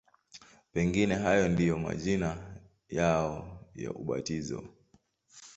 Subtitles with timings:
[0.73, 2.57] Pengine hayo ndiyo majina
[2.89, 4.63] yao ya ubatizo.